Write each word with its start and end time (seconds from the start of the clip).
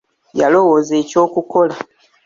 Yalowooza 0.39 0.93
eky'okukola. 1.01 1.75